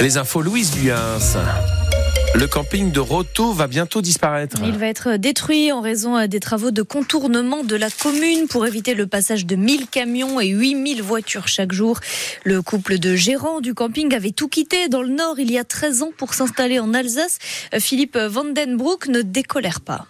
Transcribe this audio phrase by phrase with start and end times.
[0.00, 1.36] Les infos Louise Duyens.
[2.34, 4.58] Le camping de Roto va bientôt disparaître.
[4.64, 8.94] Il va être détruit en raison des travaux de contournement de la commune pour éviter
[8.94, 11.98] le passage de 1000 camions et 8000 voitures chaque jour.
[12.44, 15.64] Le couple de gérants du camping avait tout quitté dans le nord il y a
[15.64, 17.38] 13 ans pour s'installer en Alsace.
[17.80, 20.06] Philippe Vandenbroek ne décolère pas.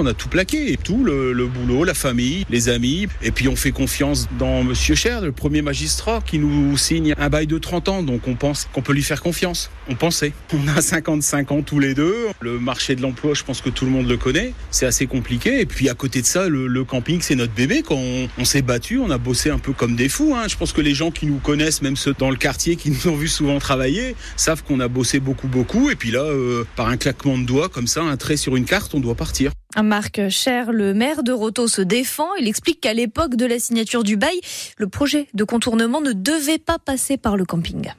[0.00, 3.08] On a tout plaqué, tout, le, le, boulot, la famille, les amis.
[3.20, 7.28] Et puis on fait confiance dans Monsieur Cher, le premier magistrat, qui nous signe un
[7.28, 8.02] bail de 30 ans.
[8.02, 9.70] Donc on pense qu'on peut lui faire confiance.
[9.90, 10.32] On pensait.
[10.54, 12.16] On a 55 ans tous les deux.
[12.40, 14.54] Le marché de l'emploi, je pense que tout le monde le connaît.
[14.70, 15.60] C'est assez compliqué.
[15.60, 17.82] Et puis à côté de ça, le, le camping, c'est notre bébé.
[17.86, 20.34] Quand on, on s'est battu, on a bossé un peu comme des fous.
[20.34, 20.48] Hein.
[20.48, 23.08] Je pense que les gens qui nous connaissent, même ceux dans le quartier qui nous
[23.08, 25.90] ont vu souvent travailler, savent qu'on a bossé beaucoup, beaucoup.
[25.90, 28.64] Et puis là, euh, par un claquement de doigts, comme ça, un trait sur une
[28.64, 29.52] carte, on doit partir.
[29.80, 32.28] Marc Cher, le maire de Roto, se défend.
[32.40, 34.38] Il explique qu'à l'époque de la signature du bail,
[34.76, 37.92] le projet de contournement ne devait pas passer par le camping.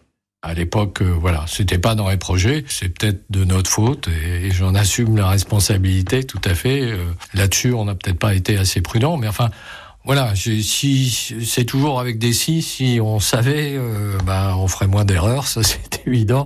[0.44, 2.66] À l'époque, euh, voilà, c'était pas dans les projets.
[2.68, 6.82] C'est peut-être de notre faute et, j'en assume la responsabilité tout à fait.
[6.82, 6.98] Euh,
[7.34, 9.50] Là-dessus, on n'a peut-être pas été assez prudent, mais enfin,
[10.06, 11.10] voilà, si
[11.46, 15.64] c'est toujours avec des si, si on savait, euh, bah, on ferait moins d'erreurs, ça
[15.64, 16.46] c'est évident.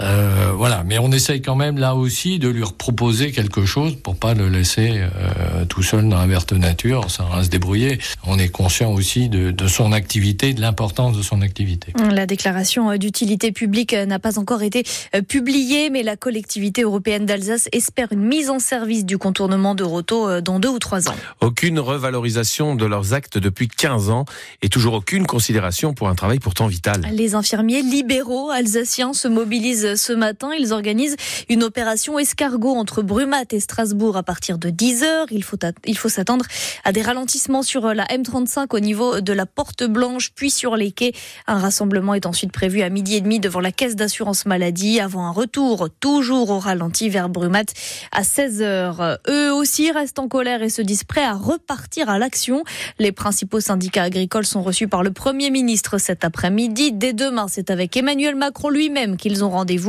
[0.00, 4.16] Euh, voilà, mais on essaye quand même là aussi de lui proposer quelque chose pour
[4.16, 7.98] pas le laisser euh, tout seul dans la verte nature, ça va se débrouiller.
[8.26, 11.92] On est conscient aussi de, de son activité, de l'importance de son activité.
[12.12, 14.84] La déclaration d'utilité publique n'a pas encore été
[15.28, 20.40] publiée, mais la collectivité européenne d'Alsace espère une mise en service du contournement de Roto
[20.40, 21.14] dans deux ou trois ans.
[21.40, 24.24] Aucune revalorisation de leurs actes depuis 15 ans
[24.62, 27.06] et toujours aucune considération pour un travail pourtant vital.
[27.12, 30.50] Les infirmiers libéraux alsaciens se mobilisent ce matin.
[30.58, 31.16] Ils organisent
[31.48, 35.26] une opération escargot entre Brumat et Strasbourg à partir de 10 heures.
[35.30, 36.44] Il faut, il faut s'attendre
[36.84, 40.92] à des ralentissements sur la M35 au niveau de la Porte Blanche, puis sur les
[40.92, 41.12] quais.
[41.46, 45.26] Un rassemblement est ensuite prévu à midi et demi devant la caisse d'assurance maladie avant
[45.26, 47.64] un retour toujours au ralenti vers Brumat
[48.12, 49.18] à 16 heures.
[49.28, 52.64] Eux aussi restent en colère et se disent prêts à repartir à l'action.
[52.98, 56.92] Les principaux syndicats agricoles sont reçus par le Premier ministre cet après-midi.
[56.92, 59.79] Dès demain, c'est avec Emmanuel Macron lui-même qu'ils ont rendez-vous.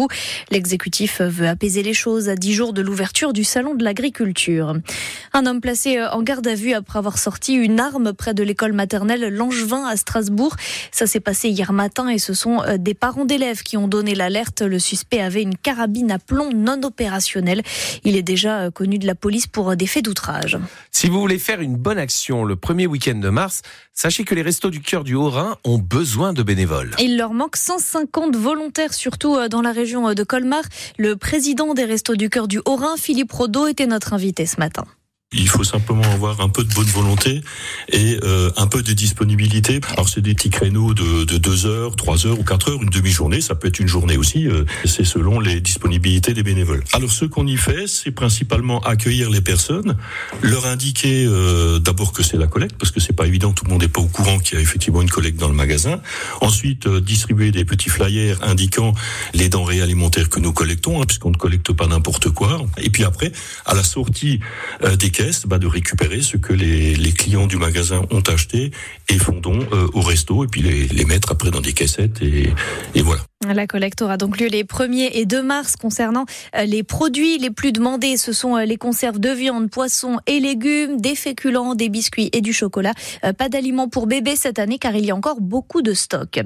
[0.50, 4.75] L'exécutif veut apaiser les choses à dix jours de l'ouverture du Salon de l'agriculture.
[5.34, 8.74] Un homme placé en garde à vue après avoir sorti une arme près de l'école
[8.74, 10.56] maternelle Langevin à Strasbourg.
[10.91, 14.62] Ça s'est passé hier matin et ce sont des parents d'élèves qui ont donné l'alerte.
[14.62, 17.62] Le suspect avait une carabine à plomb non opérationnelle.
[18.03, 20.58] Il est déjà connu de la police pour des faits d'outrage.
[20.91, 23.62] Si vous voulez faire une bonne action le premier week-end de mars,
[23.94, 26.91] sachez que les Restos du Cœur du Haut-Rhin ont besoin de bénévoles.
[27.00, 30.64] Il leur manque 150 volontaires, surtout dans la région de Colmar.
[30.98, 34.86] Le président des Restos du Cœur du Haut-Rhin, Philippe Rodeau, était notre invité ce matin.
[35.34, 37.42] Il faut simplement avoir un peu de bonne volonté
[37.88, 39.80] et euh, un peu de disponibilité.
[39.94, 42.90] Alors c'est des petits créneaux de, de 2 heures, 3 heures ou 4 heures, une
[42.90, 46.84] demi-journée, ça peut être une journée aussi, euh, c'est selon les disponibilités des bénévoles.
[46.91, 49.96] Alors ce qu'on y fait, c'est principalement accueillir les personnes,
[50.41, 53.72] leur indiquer euh, d'abord que c'est la collecte, parce que c'est pas évident, tout le
[53.72, 56.02] monde n'est pas au courant qu'il y a effectivement une collecte dans le magasin.
[56.41, 58.94] Ensuite, euh, distribuer des petits flyers indiquant
[59.34, 62.62] les denrées alimentaires que nous collectons, hein, puisqu'on ne collecte pas n'importe quoi.
[62.78, 63.31] Et puis après,
[63.66, 64.41] à la sortie
[64.84, 64.97] euh,
[65.46, 68.72] bah, de récupérer ce que les, clients du magasin ont acheté
[69.09, 72.54] et font don euh, au resto et puis les, mettre après dans des caissettes et,
[73.02, 73.22] voilà.
[73.54, 76.26] La collecte aura donc lieu les 1er et 2 mars concernant
[76.64, 78.16] les produits les plus demandés.
[78.18, 82.53] Ce sont les conserves de viande, poisson et légumes, des féculents, des biscuits et du
[82.53, 82.94] chocolat.
[83.38, 86.40] Pas d'aliments pour bébés cette année car il y a encore beaucoup de stock.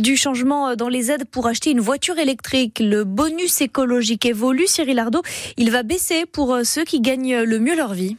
[0.00, 2.80] Du changement dans les aides pour acheter une voiture électrique.
[2.80, 4.66] Le bonus écologique évolue.
[4.66, 5.22] Cyril Ardo,
[5.58, 8.16] il va baisser pour ceux qui gagnent le mieux leur vie.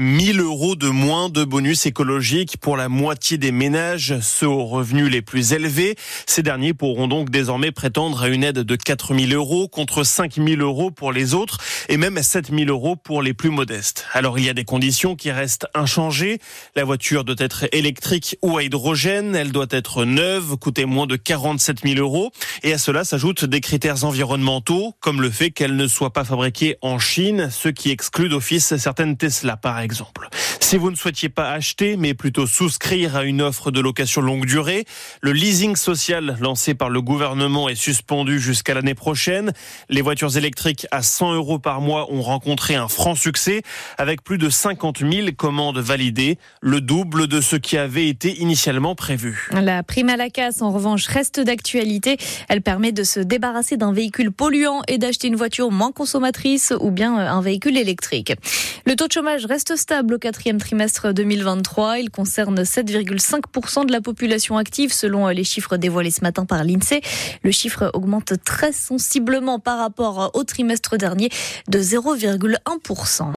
[0.00, 5.10] 1000 euros de moins de bonus écologique pour la moitié des ménages, ceux aux revenus
[5.10, 5.94] les plus élevés.
[6.24, 10.90] Ces derniers pourront donc désormais prétendre à une aide de 4000 euros contre 5000 euros
[10.90, 11.58] pour les autres
[11.90, 14.06] et même 7000 euros pour les plus modestes.
[14.14, 16.38] Alors il y a des conditions qui restent inchangées.
[16.76, 19.36] La voiture doit être électrique ou à hydrogène.
[19.36, 22.32] Elle doit être neuve, coûter moins de 47 000 euros.
[22.62, 26.76] Et à cela s'ajoutent des critères environnementaux, comme le fait qu'elle ne soit pas fabriquée
[26.82, 30.28] en Chine, ce qui exclut d'office certaines Tesla par exemple.
[30.60, 34.46] Si vous ne souhaitiez pas acheter, mais plutôt souscrire à une offre de location longue
[34.46, 34.84] durée,
[35.20, 39.52] le leasing social lancé par le gouvernement est suspendu jusqu'à l'année prochaine.
[39.88, 43.62] Les voitures électriques à 100 euros par mois ont rencontré un franc succès
[43.98, 48.94] avec plus de 50 000 commandes validées, le double de ce qui avait été initialement
[48.94, 49.48] prévu.
[49.52, 52.16] La prime à la casse, en revanche, reste d'actualité.
[52.50, 56.90] Elle permet de se débarrasser d'un véhicule polluant et d'acheter une voiture moins consommatrice ou
[56.90, 58.32] bien un véhicule électrique.
[58.86, 62.00] Le taux de chômage reste stable au quatrième trimestre 2023.
[62.00, 67.02] Il concerne 7,5% de la population active selon les chiffres dévoilés ce matin par l'INSEE.
[67.44, 71.30] Le chiffre augmente très sensiblement par rapport au trimestre dernier
[71.68, 73.28] de 0,1%.